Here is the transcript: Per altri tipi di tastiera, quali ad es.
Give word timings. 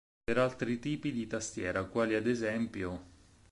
Per 0.23 0.35
altri 0.35 0.79
tipi 0.79 1.11
di 1.11 1.27
tastiera, 1.27 1.83
quali 1.83 2.15
ad 2.15 2.25
es. 2.25 2.41